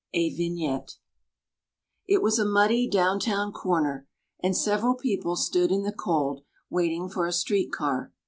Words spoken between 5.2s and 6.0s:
stood in the